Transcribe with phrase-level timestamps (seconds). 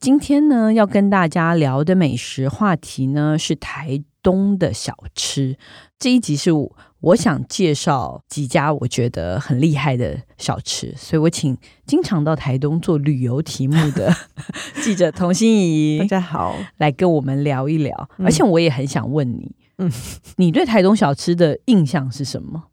[0.00, 5.56] 今天呢，要跟大家聊的美食话题呢是台东的小吃。
[5.98, 11.56] 这一集是我，我想介绍几家我觉得很厉害的小吃，所以我请
[11.86, 14.14] 经常到台东做旅游题目的
[14.82, 18.10] 记者童心怡，大家好，来跟我们聊一聊。
[18.18, 19.54] 嗯、而且我也很想问你。
[19.78, 19.90] 嗯，
[20.36, 22.64] 你对台东小吃的印象是什么？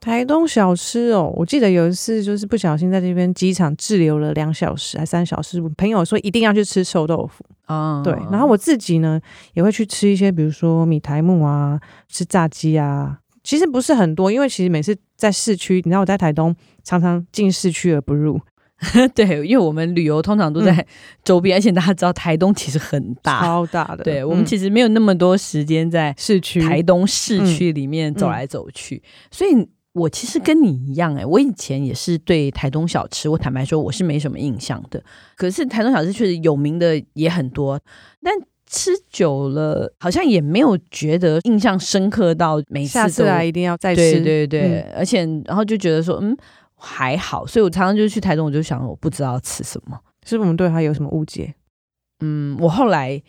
[0.00, 7.44] 台东小吃哦，我记得有一次就是不小心在这边机场滞留了两小时还三小时，我朋友说一定要去吃臭豆腐。
[7.64, 9.20] 啊，对，然后我自己呢
[9.54, 18.40] 也会去吃一些，比如说米苔木啊，吃炸鸡啊，其实不是很多，因为其实每次在市区，你知道我在台东常常进市区而不入。
[19.14, 20.86] 对，因为我们旅游通常都在
[21.24, 24.04] 周边，嗯、而且大家知道台东其实很大，超大的。
[24.04, 35.02] 对，我们其实没有那么多时间在市区、台东市区里面走来走去，嗯、所以我其实跟你一样、欸，哎，我以前也是对台东小吃，我坦白说我是没什么印象的。
[35.36, 37.80] 可是台东小吃确实有名的也很多，
[38.20, 38.34] 但
[38.66, 44.20] 吃久了好像也没有觉得印象深刻到每次下次来一定要再吃。
[44.20, 46.36] 对对对，嗯、而且然后就觉得说，嗯。
[46.78, 51.54] 还好，所以我常常就去台东，我就想我不知道吃什么，是不是我们对他有什么误解？
[52.20, 53.22] 嗯，我后来。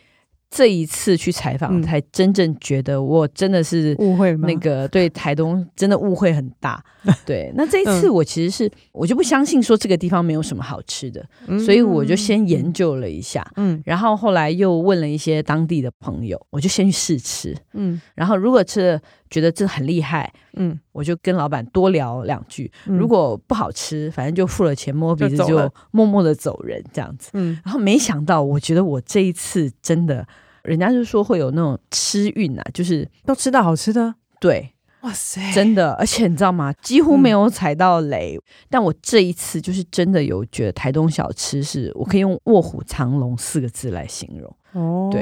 [0.49, 6.83] 这一次去采访，才真正觉得我真的是误会那个对台东真的误会很大。
[7.25, 11.25] 对，那这一次我其实是我就不相信说这个地方没有什么好吃的，
[11.63, 30.27] 所以我就先研究了一下，嗯，然后后来又问了一些当地的朋友，我就先去试吃，嗯，然后如果吃了觉得这很厉害，嗯，我就跟老板多聊两句，如果不好吃，反正就付了钱摸鼻子就默默的走人这样子，嗯，然后没想到，我觉得我这一次真的。
[30.63, 34.69] 人家就说会有那种吃运啊，就是都吃到好吃的，对，
[34.99, 36.73] 哇塞，真的，而且你知道吗？
[36.81, 38.35] 几乎没有踩到雷。
[38.35, 44.53] 嗯、但我这一次就是真的有觉得台东小吃是我可以用卧虎藏龙四个字来形容。
[44.73, 45.21] 哦，对，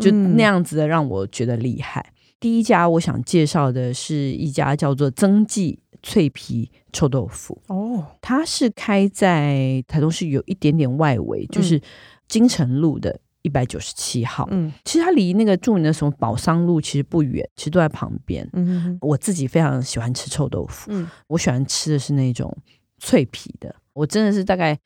[0.00, 2.00] 就那样子的让我觉得厉害。
[2.00, 7.60] 嗯、第一家我想介绍的是一家叫做曾记脆皮臭豆腐。
[7.66, 11.80] 哦，它是开在台东市有一点点外围，就是
[12.28, 13.20] 金城路的。
[13.42, 18.46] 一百九十七号，嗯，其实它离那个著名的什么宝商路其实不远，其实都在旁边。
[18.52, 22.54] 嗯我自己非常喜欢吃臭豆腐，嗯，我喜欢吃的是那种
[22.98, 23.74] 脆皮的。
[23.94, 24.78] 我真的是大概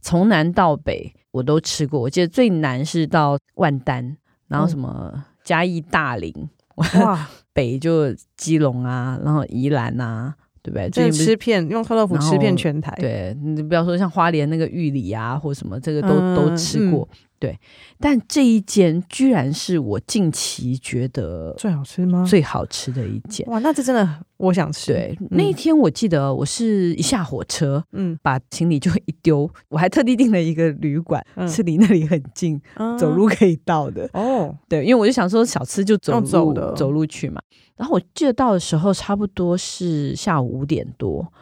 [0.00, 4.16] 从南到北我都吃过，我记得最南是到万丹，
[4.48, 6.32] 然后什么嘉义大林，
[6.78, 10.88] 哇， 北就基隆啊，然后宜兰啊，对不对？
[10.90, 17.08] 这吃遍用臭豆腐吃遍全台，对，你不要说像花莲那个玉里啊，或什么这个都、嗯、都吃过。
[17.38, 17.56] 对，
[18.00, 22.26] 但这一间居然是我近期觉得最好吃吗？
[22.28, 23.58] 最好吃的一间哇！
[23.60, 24.92] 那这真的我想吃。
[24.92, 34.10] 对，嗯、那一天我记得我是一下火车，嗯，把行李就一丢，我还特地订了一个旅馆，嗯、是离那里很近，嗯、走路可以到的。
[34.14, 37.40] 哦，对，因为我就想说小吃就走路走的走路去嘛。
[37.76, 41.32] 然后我记得到的时候差不多是下午五点多，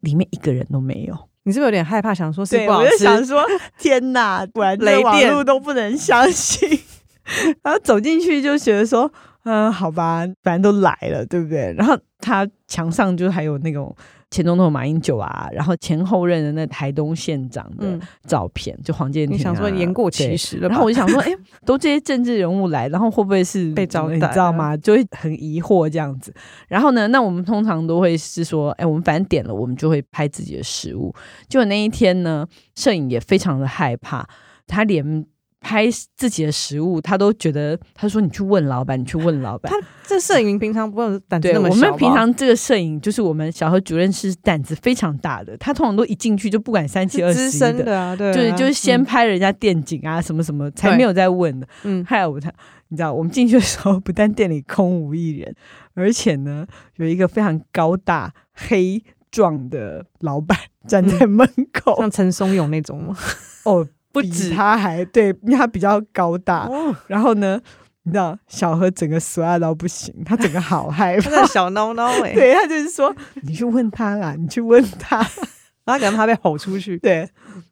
[0.00, 1.28] 里面一个人都没有。
[1.44, 2.14] 你是不是有点害怕？
[2.14, 2.86] 想说是不好吃？
[2.86, 3.44] 我就想说，
[3.78, 6.80] 天哪，果然雷电路都不能相信。
[7.62, 9.10] 然后走进去就觉得说，
[9.44, 11.74] 嗯，好吧，反正都来了，对不对？
[11.76, 13.94] 然后他墙上就还有那种。
[14.32, 21.30] 前总统马英九啊，然后前后任的那台东县长的照片，嗯、就黄建庭、啊，你想说言过其实了，然后我就想说，哎，
[21.66, 24.14] 都这些政治人物来，然后会不会是 被招待？
[24.14, 24.74] 你知道吗？
[24.74, 26.32] 就会很疑惑这样子。
[26.66, 31.14] 然后呢，那我们通常都会是说，哎，我们反正点了，我们就会拍自己的食物。
[31.48, 34.26] 结果那一天呢，摄影也非常的害怕，
[34.66, 35.26] 他连。
[35.62, 35.86] 拍
[36.16, 41.74] 自己的食物，他都觉得，他说：“你去问老板，你去问老板。”他这摄影平常不会胆子那么小。
[41.74, 51.66] 我们平常这个摄影就是我们小何主任是胆子非常大的，他通常都一进去就不管三七二十一的，的啊，对啊，就是就是先拍人家电景啊，什么什么，才没有再问的。
[51.84, 52.52] 嗯，还有他，
[52.88, 55.54] 你知道，我们进去的时候，不但店里空无一人，
[55.94, 56.66] 而且呢，
[56.96, 60.58] 有一个非常高大黑壮的老板
[60.88, 63.16] 站在门口，像陈松勇那种吗？
[63.64, 63.86] 哦。
[64.12, 66.66] 不止他还对，因为他比较高大。
[66.66, 67.60] 哦、然后呢，
[68.02, 72.34] 你知道小何整个衰到不行，他整个好害 怕，他小孬孬哎。
[72.34, 75.18] 对，他就是说，你去问他啦，你去问他，
[75.84, 76.98] 然后可能他被吼出去。
[76.98, 77.28] 对，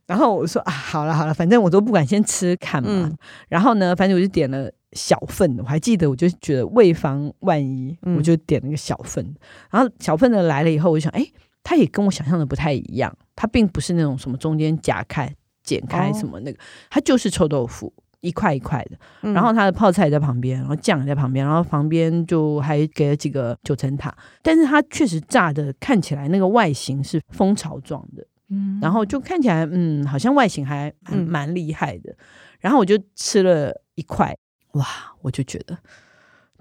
[0.06, 2.88] 然后我说啊，好了好了，反正我都不敢先吃看嘛。
[2.90, 3.16] 嗯、
[3.48, 9.24] 然后呢，反正我就点了小份的，我还记得，我就觉得为防万一，嗯、我就点了个小份。
[9.70, 11.24] 然后小份的来了以后，我就想，哎，
[11.62, 15.32] 他也跟我想象的不太一样，他并不是那种什么中间夹开、
[15.62, 17.92] 剪开什么那个，哦、它就是臭豆腐。
[18.22, 32.14] 一块一块的，然后它的泡菜在旁边，然后酱在旁边，然后旁边就还给了几个九层塔，但是它确实炸的看起来那个外形是蜂巢状的，嗯，然后就看起来嗯，好像外形还蛮蛮厉害的，
[32.58, 34.36] 然后我就吃了一块，
[34.72, 34.84] 哇，
[35.22, 35.78] 我就觉得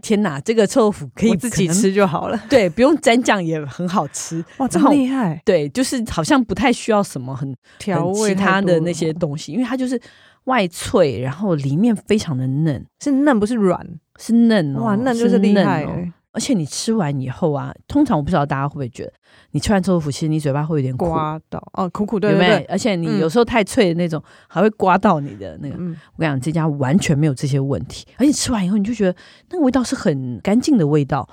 [0.01, 9.99] 天哪，这个臭豆腐可以自己吃就好了， 对，不用沾酱也很好吃， 哇，这么厉害，对，就是好像不太需要什么很调味其他的那些东西，因为它就是。
[10.45, 13.85] 外脆，然后里面非常的嫩，是嫩不是软，
[14.17, 15.91] 是嫩哦，哇，嫩就是厉害哦。
[16.31, 19.13] 而且你吃完以后啊，通常我不知道大家会不会觉得，
[19.51, 22.63] 你吃完臭豆腐，其实你嘴巴会有点刮到哦，苦苦对，对不对？
[22.65, 25.75] 而且你有时候太脆的那种，还会刮到你的那个。
[25.79, 29.15] 嗯，我跟你讲，这家完全没有这些问题，而且吃完以后你就觉得
[29.49, 31.27] 那个味道是很干净的味道。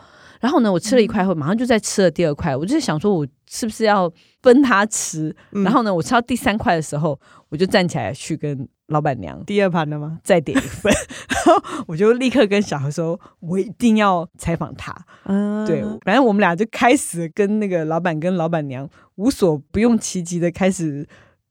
[0.46, 2.54] 然后呢，我吃了一块后，马上就再吃了第二块。
[2.54, 4.08] 我就在想说，我是不是要
[4.42, 5.34] 分他吃？
[5.50, 10.20] 嗯、然后呢，我吃到第三块的时候，我就站起来去跟老板娘第二盘的吗？
[10.22, 10.92] 再点一份。
[11.34, 14.94] 然后我就立刻跟小何说，我一定要采访他。
[15.24, 21.04] 嗯，对，反正我们俩就开始跟那个老板跟老板娘无所不用其极的开始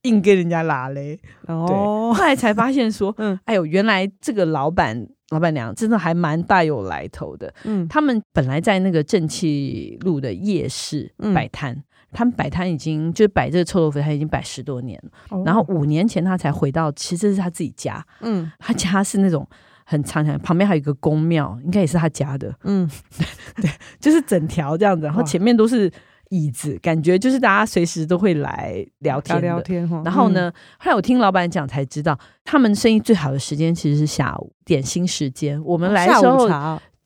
[0.08, 1.20] 硬跟人家拉嘞。
[1.48, 1.76] 哦，对，
[2.18, 5.08] 后来才发现说， 嗯，哎呦，原来这个老板。
[5.32, 15.10] 老板娘真的还蛮大有来头的，嗯，他们本来在那个正气路的夜市摆摊，嗯、他们摆摊已经就是摆这个臭豆腐，他已经摆十多年了。
[15.32, 19.46] 哦、然后五年前他才回到，其实这是他自己家，嗯，他家是那种
[19.84, 22.88] 很长长，旁边还有一个宫庙，应该也是他家的，嗯，
[23.58, 23.70] 对，
[24.00, 25.92] 就是整条这样子，然后前面都是。
[26.30, 35.62] 椅子感觉就是大家随时都会来聊天聊天，然后呢，后来我听老板讲才知道，他们生意最好的时间其实是下午点心时间。
[35.64, 36.50] 我们来的时候，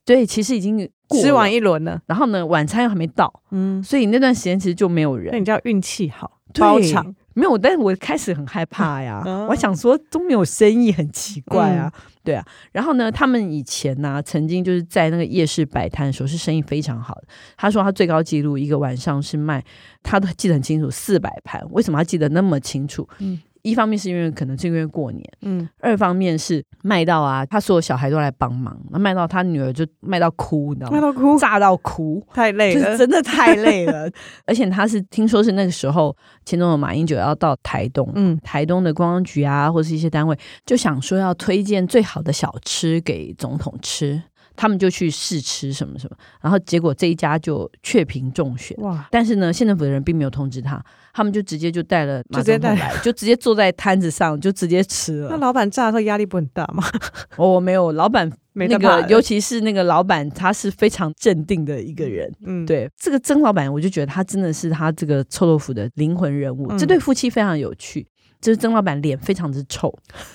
[0.04, 2.00] 对，其实已经吃完一轮了。
[2.06, 5.30] 然后呢，晚餐又还没到，嗯，所以那段时间其实就没有人。
[5.32, 7.14] 那你叫运气好，包场。
[7.40, 9.22] 没有，但是我开始很害怕呀。
[9.24, 11.90] 嗯、我想说都没有生意，很奇怪啊。
[11.96, 17.24] 嗯、对啊，然后呢，他们以前呢、啊，曾经就是在那个夜市摆摊的时候，是生意非常好的。
[17.56, 19.64] 他说他最高记录一个晚上是卖，
[20.02, 21.66] 他都记得很清楚，四百盘。
[21.70, 23.08] 为什么他记得那么清楚？
[23.20, 23.40] 嗯。
[23.62, 30.96] 一方面是因为可能是因为过年，嗯，二方面是卖到啊，他所有小孩都来帮忙，那卖到他女儿就卖到哭，你知道吗？
[30.96, 34.10] 卖到哭，炸到哭，太累了，真的太累了。
[34.46, 44.22] 而且他是听说是那个时候，前总统马英九要到台东，嗯，台东的观光局啊，或是一些单位就想说要推荐最好的小吃给总统吃。
[44.60, 48.76] 他们就去试吃什么什么，然后结果这一家就确评中选。
[48.82, 49.08] 哇！
[49.10, 50.78] 但是呢，县政府的人并没有通知他，
[51.14, 55.30] 他们就直接就带了马总统来， 就直接坐在摊子上就直接吃了。
[55.30, 56.84] 那老板炸的时候压力不很大吗？
[57.38, 62.30] 我、 哦、没有，老板那个，尤其是那个老板，他是非常镇定的一个人。
[62.44, 66.66] 嗯，对，这个曾老板，我就觉得他真的是他这个臭豆腐的灵魂人物。
[66.68, 68.06] 嗯、这对夫妻非常有趣，
[68.42, 69.90] 就是曾老板脸非常之臭，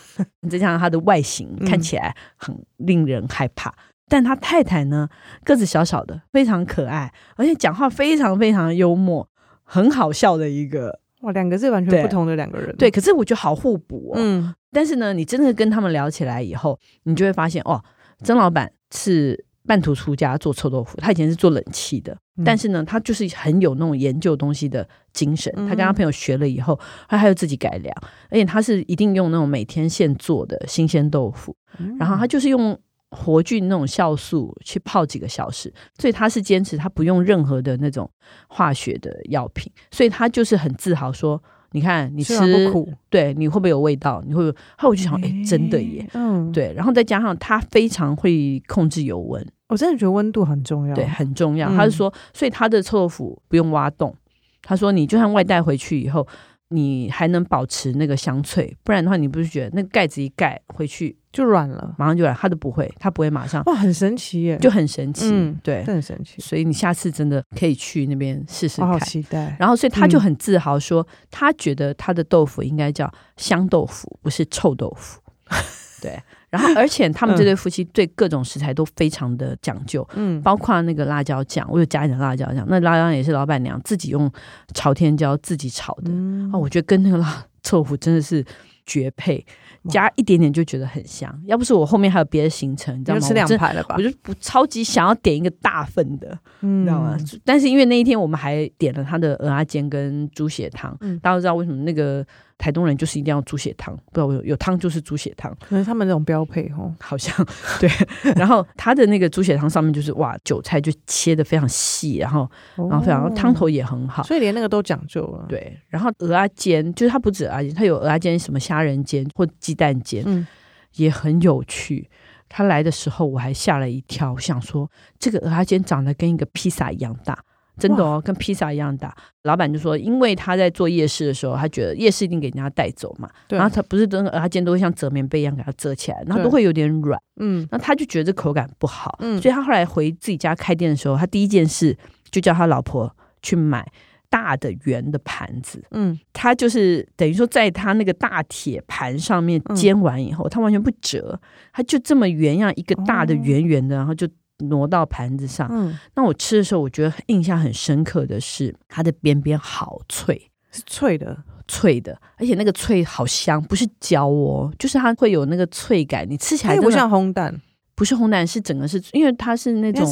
[0.49, 3.71] 再加上他的外形看起来很令人害怕。
[4.07, 5.09] 但他太太呢，
[5.43, 9.27] 个子小小的，非常可爱，而且讲话非常非常幽默，
[9.63, 12.89] 很好笑的一个哇，两个是完全不同的两个人对。
[12.89, 14.15] 对，可是我觉得好互补哦。
[14.17, 17.83] 嗯，但是呢，你真的跟他们聊起来以后，你就会发现哦，
[18.23, 25.51] 曾老板是半途出家做臭豆腐，他以前是做冷气的，嗯、但是呢，他就是很有那种研究东西的精神。
[25.55, 27.95] 他跟他朋友学了以后，他还有自己改良，
[28.29, 32.79] 而且他是一定用那种每天现做的新鲜豆腐，嗯、然后他就是用。
[33.15, 38.09] 活菌那种酵素去泡几个小时，所以他是坚持他不用任何的那种
[38.47, 41.41] 化学的药品，所以他就是很自豪说
[41.71, 44.21] ：“你看你吃不苦，对，你会不会有味道？
[44.27, 46.73] 你会不会？”后来我就想，哎、欸，真的耶，嗯，对。
[46.75, 51.69] 然后再加上他非常会控制油温，我真的觉得温度很重要，对，很重要。
[51.69, 54.13] 他是说，所以他的臭豆腐不用挖洞，
[54.61, 56.27] 他说你就算外带回去以后。
[56.69, 66.41] 你还能保持那个香脆，不然的话，你不是觉得那个盖子一盖回去就软了，马上就软，他都不会，他不会马上哇，很神奇耶，就很神奇，嗯，对，很神奇。
[66.41, 69.53] 所以你下次真的可以去那边试试看，好期待。
[69.59, 75.19] 然后，所以他就很自豪说，嗯、他觉得他的豆腐应该叫香豆腐，不是臭豆腐。
[76.01, 76.17] 对。
[76.49, 84.31] 然后，而且他们这对夫妻对各种食材都非常的讲究，嗯，包括那个辣椒酱，我有加一点辣椒酱，那辣椒酱也是老板娘自己用
[84.73, 88.45] 朝天椒自己炒的，嗯、哦，我觉得跟那个辣臭 豆腐真的是
[88.85, 89.45] 绝配，
[89.89, 91.33] 加一点点就觉得很香。
[91.45, 93.27] 要不是我后面还有别的行程，你知道吗？
[93.27, 93.95] 吃两排了吧？
[93.97, 97.17] 我就不超级想要点一个大份的，嗯、你知道吗？
[97.43, 102.25] 但是因为那一天我们还点了他的鹅鸭煎跟猪血汤，嗯、大家都知道为什么那个
[102.57, 107.35] 台东人就是一定要猪血汤，不知道有有汤就是猪血汤，可能他们那种标配哦，好像
[107.79, 107.89] 对。
[108.35, 115.45] 然后他的那个猪血汤上面就是哇，韭菜就切的非常细，然后然后非常汤头也很好，所以连那个都讲究了。
[115.49, 120.47] 对，然后鹅啊煎就是它不止蚵仔煎，它有鹅啊煎什么虾仁煎或鸡蛋煎，嗯，
[120.95, 122.09] 也很有趣。
[122.47, 127.37] 他来的时候我还吓了一跳，我想说这个鹅啊煎长得跟一个披萨一样大。
[127.77, 129.15] 真的哦，跟披萨一样大。
[129.43, 133.29] 老板就说，因为他在做夜市的时候，他觉得夜市一定给人家带走嘛。
[133.47, 133.59] 对。
[133.59, 137.19] 然后他不是等他今天都会像折棉被一样给他折起来，然后都会有点软。
[137.39, 137.67] 嗯。
[137.71, 139.17] 那他就觉得这口感不好。
[139.21, 139.39] 嗯。
[139.41, 141.95] 所以他后来回自己家开店的时候，他第一件事
[142.31, 143.85] 就叫他老婆去买
[144.29, 145.83] 大的圆的盘子。
[145.91, 146.17] 嗯。
[146.33, 151.39] 他就是等于说，在他那个大铁盘上面煎完以后，他完全不折，
[151.71, 154.27] 他就这么圆样一个大的圆圆的，然后就。
[154.59, 167.53] 挪到盘子上，嗯，那我吃的时候，我觉得印象很深刻的是它的边边好脆，是脆的，脆的，而且那个脆好香，不是焦哦，就是它会有那个脆感，你吃起来不像烘蛋，
[167.95, 170.05] 不是烘蛋，是整个是因为它是那种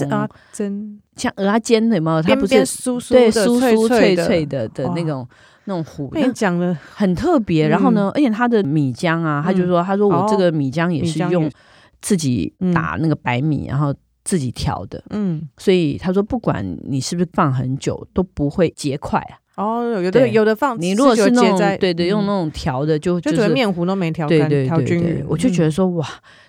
[1.16, 5.26] 像蚵仔煎的嘛，它不是酥酥对酥酥脆脆的的那种
[5.64, 7.66] 那种糊，你讲的很特别。
[7.66, 11.50] 然后呢，而且它的米浆啊，他就说，他说我这个米浆也是用
[12.02, 13.96] 自己打那个白米，然后。
[14.24, 19.40] 自己调的，嗯，所以他说，不管你是不是放很久，都不会结块啊。
[19.56, 25.24] 哦，有的有的放，你如果是那种对对，用那种调的，就就觉得面糊都没调干，调均匀。
[25.28, 26.08] 我就觉得说，哇，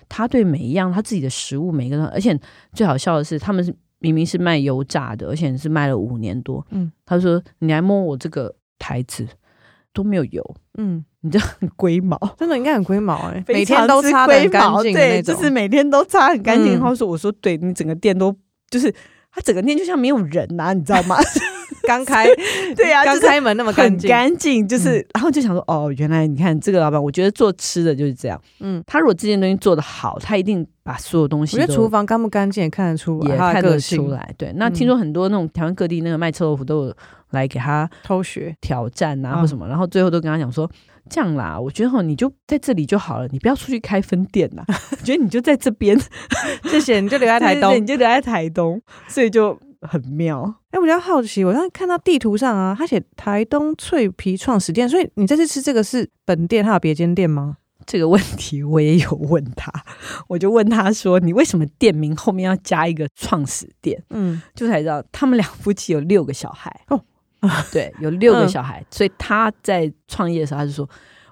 [0.09, 2.35] 他对每一样他自己的食物，每个人，而且
[2.73, 6.65] 最好笑的是，他们是明明是卖油炸的，而且是卖了五年多。
[6.71, 9.27] 嗯，他说，你来摸我这个台子
[9.93, 11.05] 都没有油，嗯。
[11.25, 16.73] 你就 很龟毛，真的应该很龟毛哎，每天都擦很干净，对，就是每天都擦很干净。
[16.73, 18.33] 然后说，我说对你整个店都
[18.69, 18.93] 就是，
[19.31, 21.17] 他整个店就像没有人呐，你知道吗？
[21.87, 22.25] 刚开，
[22.75, 34.33] 对呀，刚开门那么干净，干净就是，然后就想说，哦，原来你看这个老板，我觉得做吃的就是这样，嗯，他如果这件东西做的好，他一定把所有东西，我觉得厨房干不干净也看得出来，也看得出来。
[34.35, 36.95] 对，那听说很多那种台湾各地那个卖臭豆腐都有
[37.31, 38.55] 来给他偷学。
[38.61, 40.69] 挑战啊，或什么，然后最后都跟他讲说。
[41.09, 44.65] 这样啦，我觉得哈，你就在这里就好了，你不要出去开分店啦。
[44.91, 45.97] 我觉得你就在这边，
[46.65, 50.41] 谢谢，你就留在台 东，你就留在台东，所以就很妙。
[50.71, 57.57] 哎、欸，我比较好奇，我刚才看到地图上啊，他写台东脆皮创始店，所以你这次吃这个是本店，还有别间店吗？
[57.85, 59.71] 这个问题我也有问他，
[60.27, 64.01] 我就问他说，你为什么店名后面要加一个创始店？
[64.09, 66.99] 嗯，就才知道他们两夫妻有六个小孩哦。
[67.71, 70.89] 对，有六个小孩，嗯、所以他在创业的时候，他就说：“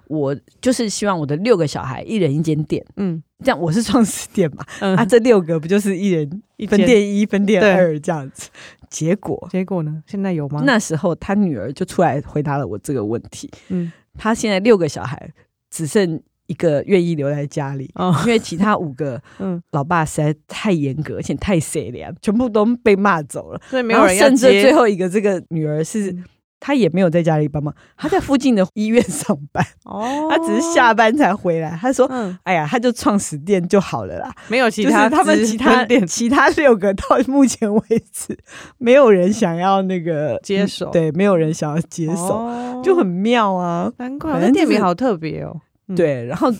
[0.08, 8.50] 我就是希望我的六个小孩一人一间店，嗯，这样我是创始店嘛，嗯、啊，这六个不就是一人一分店一分店二这样子？
[8.89, 10.03] 结果结果呢？
[10.08, 10.62] 现在有吗？
[10.65, 15.32] 那时候他女儿就出来回答了我这个问题，嗯，他现在六个小孩
[15.70, 23.62] 只剩。”一个愿意留在家里，哦、因为其他五个， 嗯，老爸实在太严格，而且太善良，全部都被骂走了。
[23.70, 24.18] 所以没有人。
[24.18, 26.16] 甚至最后一个这个女儿是，
[26.60, 29.66] 她、嗯、也没有在家里帮忙，她在附近的医院上班。
[29.86, 31.78] 哦，她只是下班才回来。
[31.80, 35.10] 她说：“嗯、哎呀，她就创始店就好了啦，没有其他。
[35.10, 37.82] 他们其他店， 其他六个到目前为
[38.12, 38.38] 止，
[38.78, 40.90] 没有人想要那个接手。
[40.92, 43.92] 对，没有人想要接手，哦、就很妙啊。
[43.98, 45.62] 难怪，反正店名好特别哦。”
[45.96, 46.54] 对，然后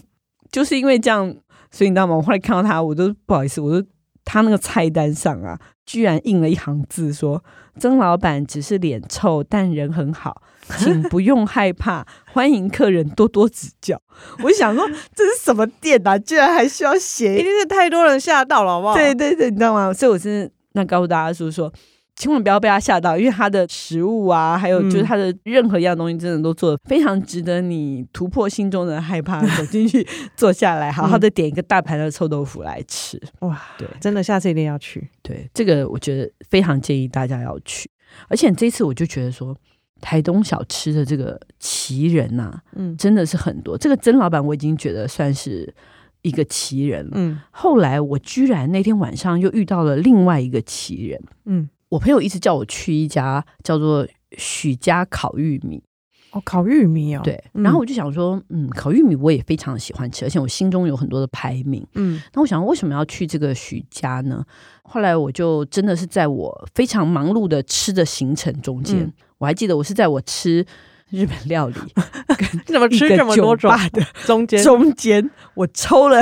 [0.52, 1.36] 就是因为这样，
[1.72, 2.16] 所以你知道吗？
[2.16, 3.84] 我后来看到他，我都不好意思，我说
[4.26, 7.44] 他那个菜单上啊，居然印了一行字说
[7.80, 10.42] ：“曾老板只是脸臭，但人很好，
[10.78, 14.02] 请不用害怕，欢迎客人多多指教。”
[14.44, 16.18] 我想说这是什么店啊？
[16.18, 18.96] 居然还需要写，一定是太多人吓到了，好不好？
[18.96, 19.94] 对对对，你知道吗？
[19.94, 21.72] 所以我是那告诉大家说说。
[22.16, 33.20] 千万不要被他吓到，因为他的食物啊，还有就是他的任何一样东西，真的都做的非常值得你突破心中的害怕，走进去坐下来，好好的点一个大盘的臭豆腐来吃。
[33.40, 35.10] 哇，对，真的下次一定要去。
[35.24, 37.90] 对，这个我觉得非常建议大家要去。
[38.28, 39.58] 而且这次我就觉得说，
[40.00, 43.76] 台东小吃的这个奇人呐、啊，嗯，真的是很多。
[43.76, 45.74] 这个曾老板我已经觉得算是
[46.22, 47.14] 一个奇人了。
[47.16, 51.20] 嗯，后来我居然那天晚上又遇到了另外一个奇人。
[51.46, 51.68] 嗯。
[51.94, 55.84] 我朋友一直叫我去一家叫做许家烤玉米
[56.32, 64.44] 哦，烤玉米哦，对，然后我就想说，嗯，烤玉米我也非常喜欢吃，而且我心中有很多的排名，嗯，那我想为什么要去这个许家呢？
[64.82, 70.66] 后来我就真的是在我非常忙碌的吃的行程中间，嗯、我还记得我是在我吃
[71.12, 71.76] 日本料理，
[72.66, 76.20] 怎么吃这么多种的中间，中间我抽了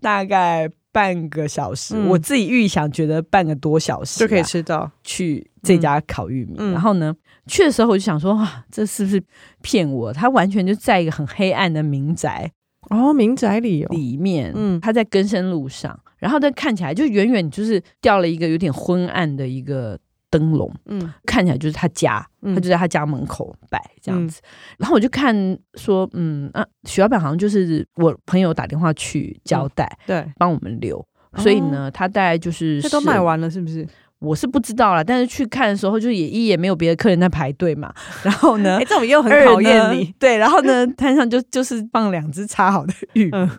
[0.00, 6.54] 大概半个小时，嗯、我自己预想觉得半个多小时、啊、就可以吃到去这家烤玉米。
[6.56, 7.14] 嗯、然后呢，
[7.46, 9.22] 去的时候我就想说，哇，这是不是
[9.60, 10.10] 骗我？
[10.10, 12.50] 他完全就在一个很黑暗的民宅
[12.88, 19.98] 哦，民宅里、哦、里面，嗯，他在更生路上，然后他看起来就远远就是掉了一个有点昏暗的一个。
[20.30, 24.40] 灯笼，嗯，看起来就是他家，嗯、他就在他家门口摆这样子。
[24.42, 25.34] 嗯、然后我就看
[25.74, 31.06] 说，嗯啊，许老板好像就是我朋友打电话去交代，嗯、对，帮我们留。
[31.36, 33.86] 所以呢，哦、他大概就是这都卖完了，是不是？
[34.18, 37.92] 我是不知道啦，但是去看的时候，就也一也没有别的客人在排队嘛。
[38.22, 40.10] 然后呢，哎，这种又很考验你。
[40.18, 43.50] 对，然后呢，摊上就就是放两只插好的玉米，嗯、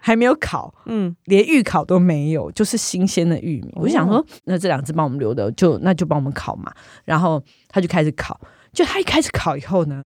[0.00, 3.68] 还没有烤，嗯，连预烤都没有，就是新鲜的玉米。
[3.74, 6.72] 哦、我就想说，那这两只帮我们留的，就那就帮我们烤嘛。
[7.04, 8.40] 然后他就开始烤，
[8.72, 10.02] 就他一开始烤以后呢，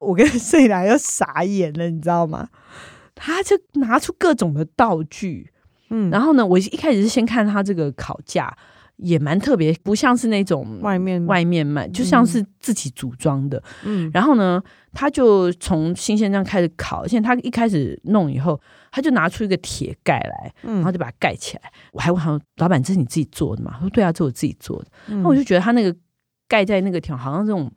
[0.00, 2.48] 我跟 摄影来就傻眼了，你知道吗？
[3.14, 5.52] 他就拿出各种的道具，
[5.90, 8.52] 嗯，然后呢，我一开始是先看他这个烤架。
[8.96, 13.60] 也蛮特别，不像是那种外面外面卖，就像是自己组装的。
[13.84, 18.60] 嗯，然后呢，他就从新鲜这样开始烤，现在他一开始弄以后，
[18.92, 21.62] 他就拿出一个铁盖来，嗯，然后就把它盖起来。
[21.92, 24.86] 我还问他说：“老板，这是你自己做的吗？”他说：“对啊，这是我自己做的。”
[25.22, 25.94] 那我就觉得他那个
[26.46, 27.70] 盖在那个条，好像这种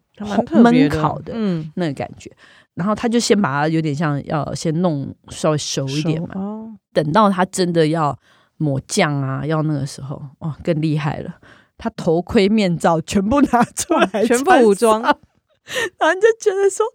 [0.61, 2.31] 闷烤的，嗯，那个感觉。
[2.75, 8.15] 然后他就先把它有点像要先弄稍微熟一点嘛，等到他真的要。
[8.57, 11.35] 抹酱啊，要那个时候哇，更厉害了。
[11.77, 16.85] 他头盔、面罩全部拿出来，全部武装，然后你就觉得说，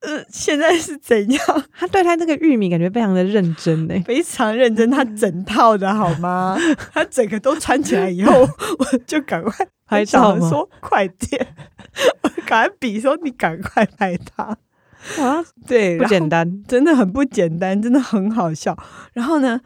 [0.00, 1.64] 呃，现在是怎样？
[1.78, 4.90] 他对他那个玉米感觉非常的认真呢，非常认真。
[4.90, 6.56] 他整套的好吗？
[6.94, 8.32] 他整个都穿起来以后，
[8.78, 11.54] 我就赶快拍照，说快点，
[12.22, 14.44] 我赶快比说你赶快拍他
[15.22, 15.44] 啊！
[15.66, 18.74] 对，不简单，真的很不简单，真的很好笑。
[19.12, 19.60] 然后呢？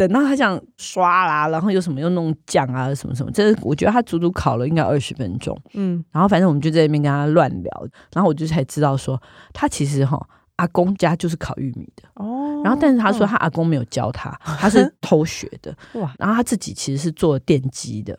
[0.00, 5.54] 等到他这样刷啦，然后有什么又弄酱啊，什么什么，这我觉得他足足烤了应该二十分钟。
[5.74, 9.20] 嗯，然后反正我们就在那边跟他乱聊，然后我就才知道说，
[9.52, 10.18] 他其实哈
[10.56, 12.62] 阿公家就是烤玉米的哦。
[12.64, 16.14] 然后但是他说他阿公没有教他，哦、 他是偷学的哇。
[16.18, 18.18] 然后他自己其实是做电机的，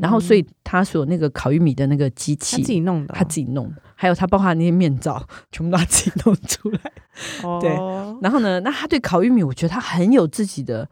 [0.00, 6.80] 然后所以他所有那个烤玉米的那个机器他自己弄的，他自己弄的，还有他包括那些面罩，全部都他自己弄出来。
[7.44, 7.70] 哦、对，
[8.20, 10.88] 然后呢，那他对烤玉米，我觉得他很有自己的。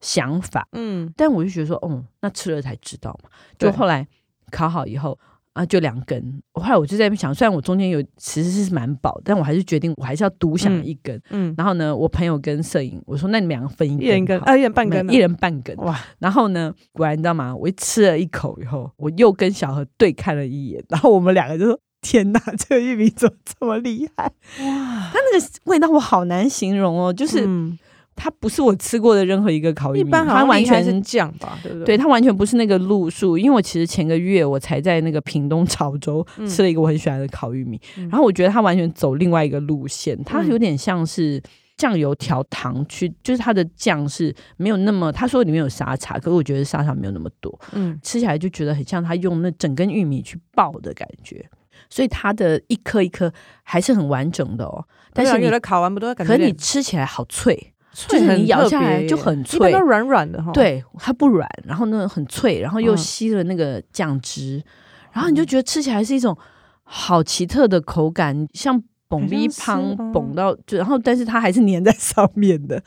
[0.00, 3.30] 想法，嗯，但我就觉得说，哦，那吃了才知道嘛。
[3.58, 4.06] 就后来
[4.50, 5.18] 烤好以后
[5.52, 6.42] 啊，就两根。
[6.54, 11.20] 后来我就在那边想，虽然我中间有其实是蛮饱，但我还是决定我还是要独享一根。
[11.30, 15.76] 嗯，然后呢，我朋友跟摄影我说，那你们两个分一根，一人一根，啊，一人半根，一人半根。
[15.78, 15.98] 哇！
[16.18, 17.54] 然后呢，果然你知道吗？
[17.54, 24.24] 我一吃了一口以后，我又跟小何对看了一眼，然后我们两个就说：天哪， 这个玉米怎么这么厉害？
[24.64, 25.10] 哇！
[25.12, 27.44] 它那个味道我好难形容哦，就是。
[27.46, 27.78] 嗯
[28.22, 31.86] 它不是我吃过的任何一个烤玉米，一般它完全是酱吧，对不对？
[31.86, 33.38] 对，它完全不是那个路数。
[33.38, 41.42] 因为我其实前个月我才在那个屏东潮州吃了一个我很喜欢的烤玉米，嗯、然后我觉得它完全走另外一个路线，它有点像是
[41.78, 51.48] 酱油调糖去，就是它的酱是没有那么，他说里面有沙茶，可是我觉得沙茶没有那么多，嗯，吃起来就觉得很像他用那整根玉米去爆的感觉，
[51.88, 54.84] 所以它的一颗一颗还是很完整的哦。
[55.14, 57.72] 但是有的烤完不都感觉，可是你吃起来好脆。
[57.92, 60.52] 就是你咬下来就很脆，软软的哈。
[60.52, 64.64] 对，它不软，然后呢很脆，然后又吸了那个酱汁，嗯、
[65.12, 66.36] 然后你就觉得吃起来是一种
[66.84, 72.80] 好奇特的口感，像蹦逼胖蹦到就，然后但是它还是粘在 上面的，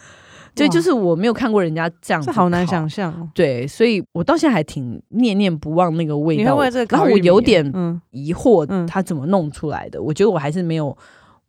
[0.56, 3.30] 就哇就是我没有看过人家这样子，好难想象。
[3.36, 6.44] 对，所以我到现在还挺念念不忘那个味道，
[6.90, 10.98] 然后我有点疑惑它怎么弄出来的，嗯、我觉得我还是没有。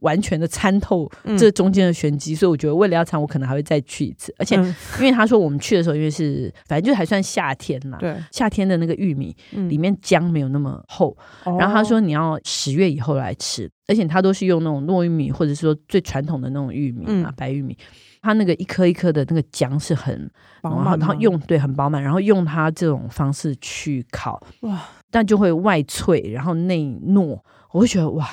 [0.04, 4.32] 完全的参透这中间的玄机，嗯、所以我觉得为了要尝，我可能还会再去一次。
[4.38, 4.54] 而且，
[4.98, 9.34] 因为他说我们去的时候，因为是反正就还算夏天嘛，对，夏天的那个玉米
[9.68, 11.16] 里面浆没有那么厚。
[11.46, 17.76] 嗯、然后他说你要十月以后来吃，而且他都是用那种糯玉米，或者说最传统的那种玉米啊，嗯、白玉米。
[18.20, 20.30] 他那个一颗一颗的那个浆是很
[20.62, 27.38] 饱满，然后用对很饱满，然后用它这种方式去烤，哇，但就会外脆，然后内糯，
[27.72, 28.26] 我会觉得哇。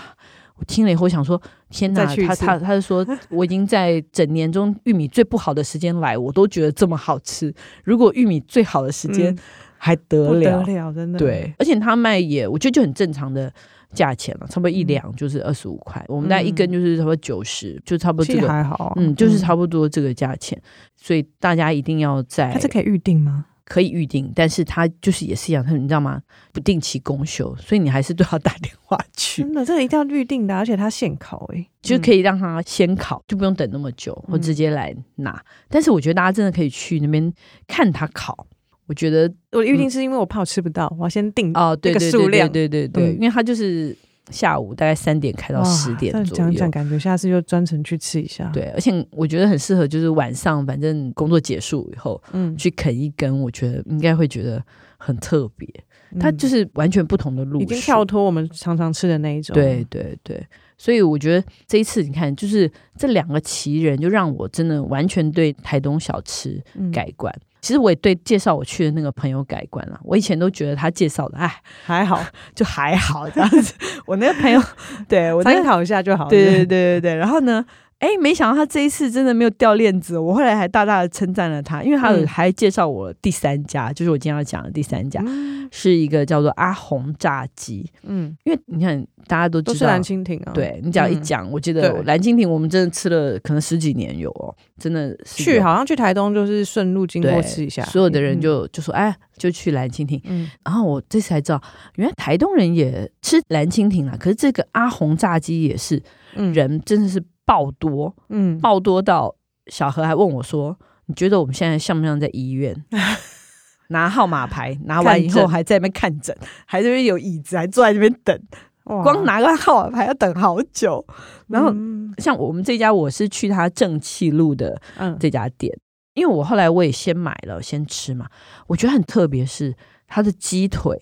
[0.62, 2.06] 我听了以后想说：天哪！
[2.06, 7.52] 他他他就说， 我已经在整年中玉米最不好的时间来，我都觉得这么好吃。
[7.84, 9.36] 如果玉米最好的时间
[9.78, 11.52] 还得了，得了，真的对。
[11.58, 13.52] 而且他卖也，我觉得就很正常的
[13.92, 16.06] 价钱了，差不多一两就是二十五块。
[16.08, 20.62] 我们大概一根就是差不多九十，就差不多这个还好，嗯，就是差不多这个价钱。
[20.96, 23.48] 所以大家一定要在，它是可以预定吗？
[23.72, 26.22] 可以预定，但是他就是也是一样，他你知道吗？
[26.52, 29.44] 不定期公休，所以你还是都要打电话去。
[29.48, 35.32] 真的，这个一定要预定的，而且他现烤诶、欸，就可以让他先烤，就不用等那么久，或直接来拿。
[35.32, 37.34] 嗯、但是我觉得大家真的可以去那边
[37.66, 38.46] 看他烤。
[38.88, 43.96] 我觉得我预定是因为我怕我吃不到，嗯、我要先定哦，对对数量，对对对，对，因为他就是。
[44.32, 48.50] 下午大概三点开到十点左右，讲讲感觉下次就专程去吃一下。
[48.54, 54.64] 对，而且我觉得很适合，就是晚上反正工作结束以后，嗯，去啃一根，我觉得应该会觉得
[54.98, 55.68] 很特别。
[56.14, 59.54] 嗯、它就是完全不同的路，已经跳脱我们常常吃的那一种。
[59.54, 60.46] 对对对，
[60.78, 67.34] 所以我觉得这一次你看，就是这两个奇人，就让我真的完全对台东小吃改观。
[67.34, 70.00] 嗯其实我也对介绍我去的那个朋友改观了。
[70.04, 72.22] 我以前都觉得他介绍的，哎，还好，
[72.56, 73.74] 就还好这样子。
[74.06, 74.62] 我那个朋友，
[75.08, 76.30] 对我参考一下就好了。
[76.30, 77.16] 对对对对对。
[77.16, 77.66] 然后呢？
[78.02, 87.88] 哎，没想到他这一次真的没有掉链子，我后来还大大的称赞了他，因为他还介绍我第三家，嗯、就是我今天要讲的第三家，嗯、是一个叫做阿红炸鸡。
[88.02, 100.20] 嗯，因为你看大家都知道都是蓝蜻蜓啊，对你只要一讲，嗯、我记得蓝蜻蜓我们真的吃了可能十几年有哦，真的是去好像去台东就是顺路经过吃一下，所有的人就就说哎，就去蓝蜻蜓。
[100.26, 101.62] 嗯，然后我这次才知道，
[101.98, 106.02] 原来台东人也吃蓝蜻蜓啊，可是这个阿红炸鸡也是，
[106.34, 107.24] 人真的是。
[107.52, 109.36] 爆多，嗯，爆多到
[109.68, 112.74] 小何还问我说：“你觉得我们现在像不像在医院？
[113.90, 114.80] 拿号码牌？
[114.86, 116.34] 拿完以后还在那边看诊，
[116.66, 118.42] 还在那边有椅子，还坐在那边等，
[118.86, 121.06] 光拿个号码牌要等好久。
[121.48, 124.82] 然后、嗯、像我们这家，我是去他正气路的
[125.20, 125.84] 这家店，嗯、
[126.14, 128.30] 因为我后来我也先买了先吃嘛，
[128.68, 129.76] 我觉得很特别是
[130.08, 130.98] 他的鸡腿，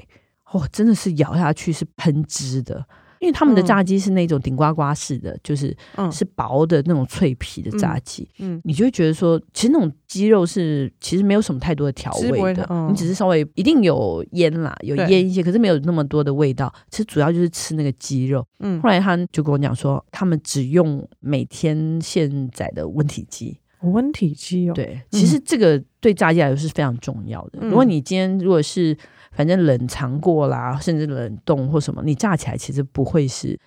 [0.51, 2.87] 哦，真的是咬下去是喷汁的。”
[3.19, 5.75] 因为他们的炸鸡是那种顶呱呱式的，嗯、就是
[6.11, 16.73] 是薄的那种脆皮的炸鸡，嗯，嗯，你就会觉得说，其实那种鸡肉是其实没有什么太多的调味的，嗯、你只是稍微一定有腌啦，有腌一些，可是没有那么多的味道。
[16.89, 18.45] 其实主要就是吃那个鸡肉。
[18.59, 27.59] 嗯，后来他就跟我讲说，他们只用每天现宰的温体鸡，温体鸡哦，对，其实这个对炸鸡来说是非常重要的。
[27.61, 28.97] 嗯、如果你今天如果是
[29.31, 33.57] 反正冷藏过啦，甚至冷冻或什么，你炸起来其实不会是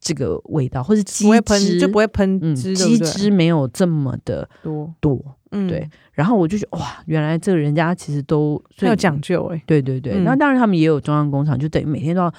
[0.00, 4.94] 这个味道，或是鸡汁就不会喷汁，鸡汁没有这么的多。
[5.00, 5.88] 多，嗯，对。
[6.12, 10.20] 然后我就觉得哇，原来这个人家其实都很有讲究哎，对对对。
[10.20, 12.32] 那当然他们也有中央工厂，就等于每天都要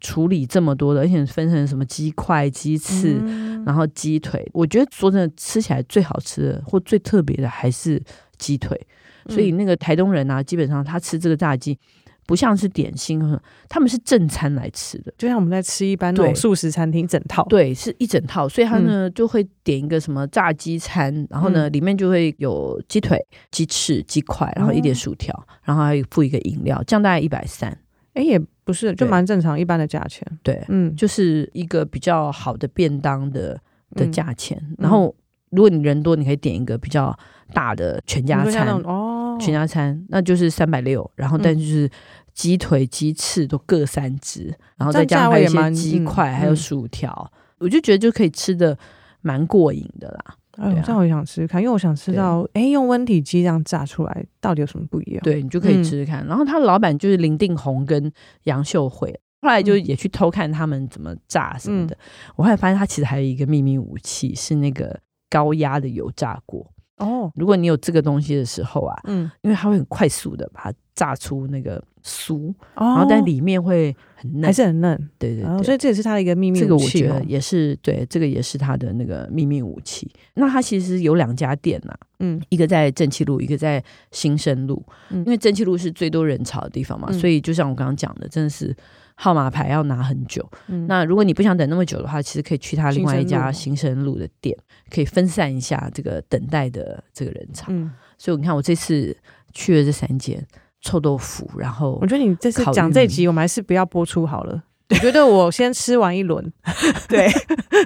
[0.00, 3.18] 处理这么多的，而且分成什么鸡块、鸡翅，
[3.64, 4.48] 然后鸡腿。
[4.52, 8.02] 我觉得说真的，吃起来最好吃的或最特别的还是
[8.38, 8.80] 鸡腿。
[9.28, 11.78] 所以那个台东人啊，基本上他吃这个炸鸡。
[12.26, 13.20] 不像是点心，
[13.68, 18.48] 他们是正餐来吃的，就像我们在吃一般那种素食餐厅整套，对，是一整套。
[18.48, 23.18] 所以他呢、嗯、就会点一个什么炸鸡餐，然后呢、嗯、里面就会有鸡腿、
[23.50, 27.70] 鸡翅、鸡块，然后一点薯条，嗯、然后还有附一个饮料，这样大概一百三。
[28.14, 30.26] 哎，也不是，就蛮正常一般的价钱。
[30.42, 33.60] 对，嗯，就是一个比较好的便当的
[33.92, 34.58] 的价钱。
[34.70, 35.14] 嗯、然后
[35.50, 37.16] 如果你人多，你可以点一个比较
[37.52, 39.15] 大的全家餐哦。
[39.38, 41.90] 全家餐那就是三百六，然后但就是
[42.34, 48.76] 鸡腿、鸡翅都各三只，然后再加上还有一些鸡块，还有薯条，我就觉得就可以吃的
[49.20, 50.36] 蛮过瘾的啦。
[50.58, 55.20] 哎，这样我也想吃吃看，因为我想知道，哎，用温体鸡这样炸出来到底有什么不一样？
[55.22, 56.26] 对，你就可以吃吃看。
[56.26, 58.10] 然后他的老板就是林定宏跟
[58.44, 61.96] 杨秀慧，后来就也去偷看他们怎么炸什么的。
[62.36, 66.66] 我后来发现他其实还有一个秘密武器，是那个高压的油炸锅。
[66.96, 76.62] 哦，如果你有这个东西的时候啊，嗯，因为它会很快速的把它炸出那个酥，哦、然后但里面会很嫩，还是很嫩，对对对、哦，所以这也是它的一个秘密武器。
[76.62, 80.10] 这个我觉得也是对，这个也是它的那个秘密武器。
[80.34, 83.80] 那它其实有两家店呐、啊，嗯，一个在正气路，一个在
[84.10, 88.74] 新生路，嗯、因为正气路是最多人潮的地方嘛，嗯、所以就像我刚刚讲的，真的是。
[89.18, 94.54] 号码牌要拿很久，嗯、那如果你不想等那么久的话，其实可以去他另外一家新生路的店，
[94.90, 97.68] 可以分散一下这个等待的这个人潮。
[97.70, 99.16] 嗯、所以你看，我这次
[99.54, 100.46] 去了这三间
[100.86, 104.62] 臭豆腐，然后我觉得你这次讲这集，我们还是不要播出好了。
[104.88, 106.52] 我觉得我先吃完一轮，
[107.08, 107.28] 对，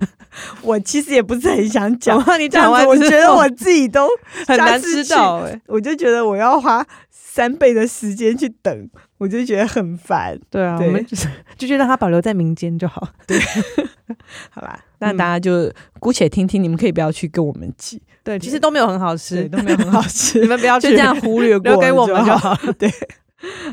[0.60, 4.06] 我其实也不是很想讲，你讲完，我觉得我自己都
[4.46, 8.90] 很难知道，哎，我就觉得我要花三倍的时间去等。
[9.16, 11.14] 我就觉得很烦，对啊，对我们就
[11.68, 13.38] 就让它保留在民间就好，对，
[14.48, 22.90] 好吧，那大家就姑且听听，你们可以不要去跟我们挤，对，其实都没有很好吃，都没有很好吃， 你们不要去就这样忽略过， 留给我们就好，对，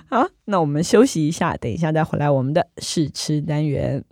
[0.09, 4.03] 好，那我们休息一下，等一下再回来我们的试吃单元。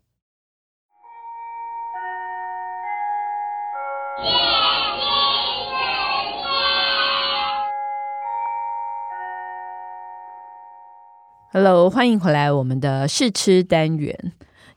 [11.53, 14.33] Hello，欢迎回来我们的试吃单元。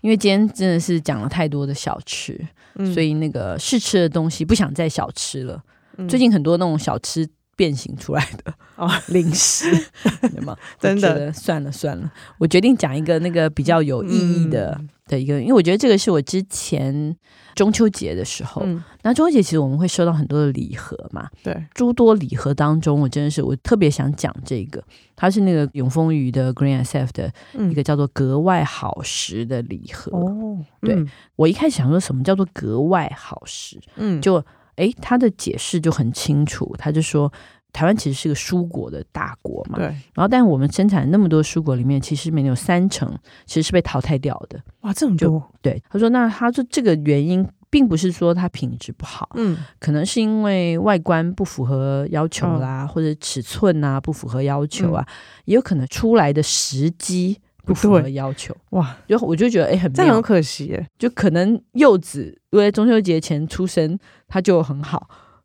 [0.09, 2.35] 因为今天真的是讲了太多的小吃，
[2.77, 5.63] 嗯、所以那个试吃的东西不想再小吃了。
[5.99, 9.67] 嗯、最近很多那种小吃变形出来的哦， 零食，
[10.33, 10.57] 对吗？
[10.79, 14.75] 真的，算了算了，我决定讲一个那个比较有意义的。
[14.79, 14.89] 嗯。
[15.09, 17.17] 的一个，因为我觉得这个是我之前
[17.55, 24.85] 中秋节的时候，嗯，那中秋节其实我们会收到很多的礼盒嘛，对，诸多礼盒当中，我真的是我特别想讲这个，
[25.17, 27.33] 它是那个永丰鱼的 Green SF 的
[27.71, 30.15] 一个叫做格外好食的礼盒。
[30.15, 34.45] 哦，对，嗯，我一开始想说什么叫做格外好食，嗯，就
[34.79, 37.33] 诶，他的解释就很清楚，他就说。
[37.71, 39.85] 台湾其实是个蔬果的大国嘛，对。
[39.85, 43.07] 然后，但我们生产那么多蔬果里面，其实没有三成
[43.45, 44.59] 其实是被淘汰掉的。
[44.81, 45.41] 哇，这么多！
[45.61, 55.13] 对，他说，那他说这个原因并不是说它品质不好，嗯，可能是因为外观不符合要求啦，嗯、或者尺寸啊不符合要求啊，嗯、
[55.45, 58.57] 也有可能出来的时机不符合要求。
[58.71, 63.97] 哇，就我就觉得哎，很这样很可惜哎，就可能柚子因为中秋节前出生，
[64.29, 65.01] 它就很好；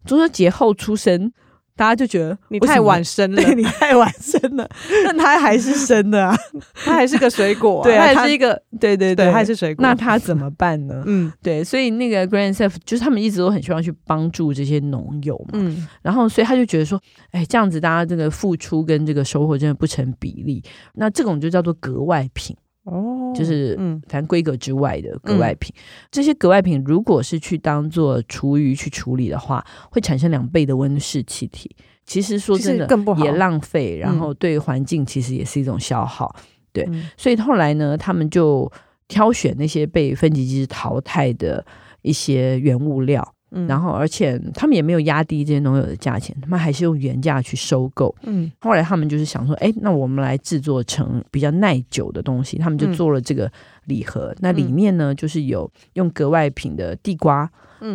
[0.06, 1.32] 中秋节后出生。
[1.76, 4.70] 大家就觉得你太晚生了，对，你太晚生了，
[5.04, 6.38] 但他还是生的啊，
[6.86, 9.82] 他还是个水果，啊，对，他还是一个，对对对，他还是水果。
[9.82, 11.02] 那他怎么办呢？
[11.08, 20.62] 嗯，对，所以那个 Green SF 就是他们一直都很希望去帮助这些农友嘛，嗯，然后所以他就觉得说，哎，这样子大家这个付出跟这个收获真的不成比例，
[20.94, 22.56] 那这种就叫做格外品。
[22.84, 31.74] 哦，就是嗯，反正规格之外的格外品，嗯、这些格外品如果是去当做厨余去处理的话，会产生两倍的温室气体。
[32.06, 36.36] 其实说真的，更不好，也浪费，然后对环境其实也是一种消耗。
[36.38, 36.44] 嗯、
[36.74, 38.70] 对，所以后来呢，他们就
[39.08, 41.66] 挑选那些被分级机制淘汰的
[42.02, 43.33] 一些原物料。
[43.56, 48.14] 嗯、然后，而且他们也没有压低这些农友的价钱，他们还是用原价去收购。
[48.24, 53.52] 嗯，后来他们就是想说，哎，那我们来制作成比较耐久的东西，他们就做了这个
[53.86, 54.32] 礼盒。
[54.32, 57.50] 嗯、那里面呢，就是有用格外品的地瓜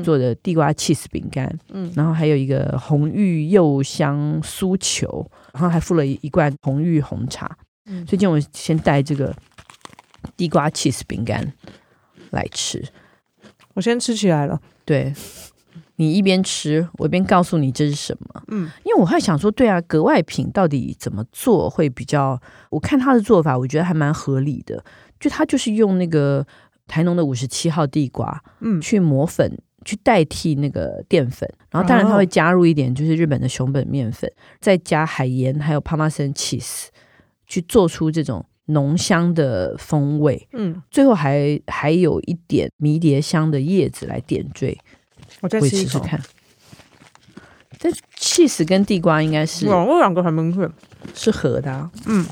[0.04, 7.56] 做的地瓜 cheese 饼干，嗯，然后还有一个红玉柚香酥球，然后还附了一一罐红玉红茶。
[7.86, 9.34] 嗯，最近我先带这个
[10.36, 11.52] 地瓜 cheese 饼干
[12.30, 12.84] 来吃，
[13.72, 14.60] 我先吃起来了。
[14.88, 15.12] 对，
[15.96, 18.42] 你一边吃，我一边告诉你这是什么。
[18.48, 22.40] 嗯，因为我还想说，对啊，格外品到底怎么做会比较？
[22.70, 24.82] 我看他的做法，我觉得还蛮合理的。
[25.20, 26.46] 就他就是用那个
[26.86, 31.46] 台农的五十七号地瓜，嗯，去磨粉，去代替那个淀粉。
[31.70, 36.86] 然后当然他会加入一点，就是日本的熊本面粉，再加海盐，还有帕玛森 cheese，
[37.46, 38.42] 去做出这种。
[38.68, 44.78] 浓香的风味，嗯，最后还还有一点迷迭香的叶子来点缀。
[45.40, 46.20] 我再试试看。
[47.78, 50.68] 这 cheese 跟地瓜应该是，哇，我两个还蛮会
[51.14, 52.26] 是合的，啊，嗯。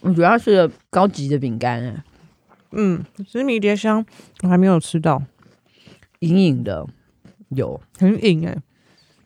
[0.00, 2.04] 我主要是高级的饼干，哎，
[2.72, 4.04] 嗯，其实迷迭香
[4.42, 5.22] 我还没有吃到，
[6.20, 6.86] 隐隐的
[7.48, 8.56] 有，很隐哎。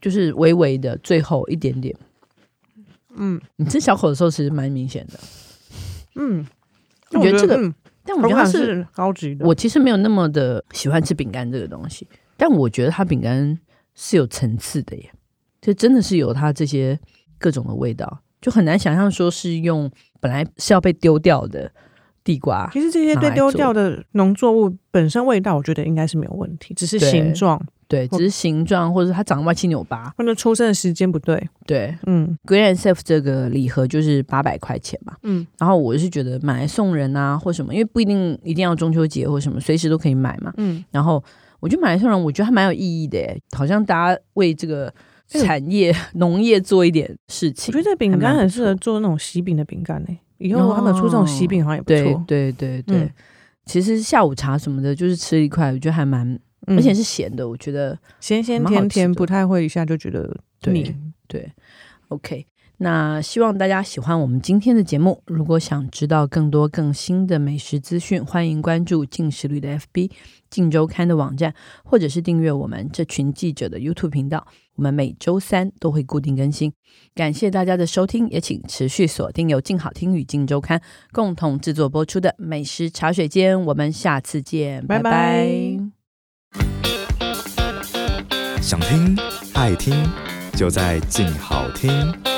[0.01, 1.95] 就是微微的，最后一点点。
[3.17, 5.19] 嗯，你吃小口的时候其实蛮明显的。
[6.15, 6.47] 嗯，
[7.13, 9.47] 我觉得这个，嗯、但我觉得它是，是高级的。
[9.47, 12.07] 我其实没有那么的喜欢吃饼干这个东西，
[12.37, 13.59] 但我觉得它饼干
[13.95, 15.13] 是有层次的耶，
[15.61, 16.99] 就真的是有它这些
[17.39, 21.73] 各种的味道，就很难想象说是用本来是要被丢掉的
[22.23, 22.71] 地瓜。
[22.73, 27.61] 其实这些被丢掉的农作物本身味道，我觉得应该是没有问题，只是形状。
[27.89, 31.43] 对，只是形状，或者它长得歪七扭八，或者出生的时间不对。
[31.67, 41.23] 对，嗯，Green SF 这个礼盒就是八百块钱嘛，嗯，然后我是觉得买来送人啊，或什么，因为不一定一定要中秋节或什么，随时都可以买嘛，嗯，然后
[41.61, 44.93] 我觉得买来送人，我觉得还蛮有意义的，哎，好像大家为这个
[45.27, 47.73] 产业、农业做一点事情。
[47.73, 52.25] 我觉得这饼干很适合做那种喜饼的饼干呢，以后他们出这种喜饼好像也不错。
[52.27, 53.13] 对对对对，
[53.65, 56.39] 其实下午茶什么的，就是吃一块，我觉得还蛮。
[56.77, 60.83] 而且是咸的，我觉得咸咸甜甜，不太会一下就觉得腻。
[60.83, 60.95] 对，
[61.27, 61.53] 对
[62.09, 62.47] ，OK。
[62.81, 65.21] 那希望大家喜欢我们今天的节目。
[65.27, 70.13] 如果想知道更多更新的美食资讯，欢迎关注进食旅的 FB、
[70.49, 71.53] 镜周刊的网站，
[71.85, 74.47] 或者是订阅我们这群记者的 YouTube 频道。
[74.77, 76.73] 我们每周三都会固定更新。
[77.17, 83.61] 感谢大家的收听，也请持续锁定由静好听与静周刊共同制作播出的美食茶水间。
[83.61, 85.03] 我们下次见，拜拜。
[85.03, 85.98] 拜拜。
[88.69, 89.17] 想听
[89.55, 89.95] 爱听，
[90.55, 92.38] 就在静好听。